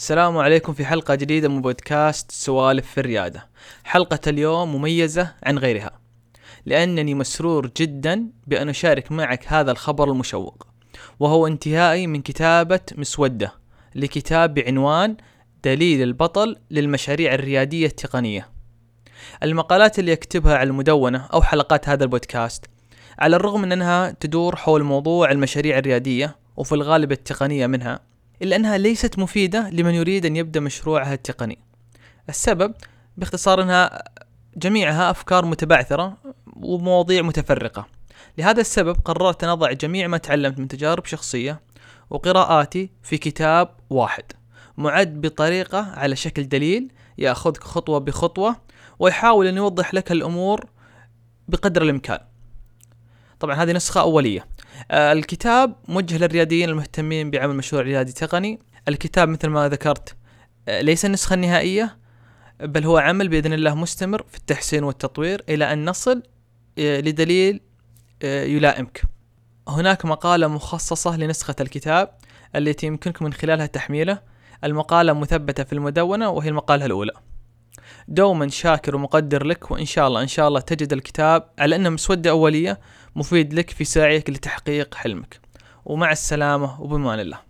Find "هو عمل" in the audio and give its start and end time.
62.84-63.28